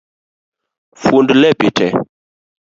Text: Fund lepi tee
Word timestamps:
Fund 1.03 1.29
lepi 1.41 1.69
tee 1.77 1.93